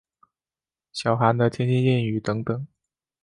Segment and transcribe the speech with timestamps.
[0.91, 2.65] 小寒的天气谚语等等。